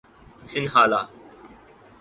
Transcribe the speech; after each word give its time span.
Sinhala 0.51 1.01